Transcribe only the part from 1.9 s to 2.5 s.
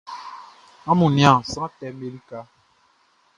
be lika.